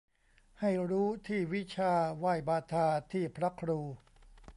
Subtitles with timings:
[0.59, 3.79] ให้รู้ที่วิชา ไหว้บาทาที่พระครู